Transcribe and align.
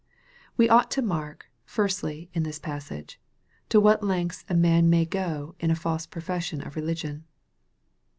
We 0.57 0.67
ought 0.67 0.89
to 0.97 1.03
mark, 1.03 1.45
firstly, 1.63 2.31
in 2.33 2.41
this 2.41 2.57
passage, 2.57 3.21
to 3.69 3.79
what 3.79 4.01
lengths 4.01 4.43
a 4.49 4.55
man 4.55 4.89
may 4.89 5.05
go 5.05 5.53
in 5.59 5.69
a 5.69 5.75
false 5.75 6.07
profession 6.07 6.59
of 6.63 6.75
religion. 6.75 7.25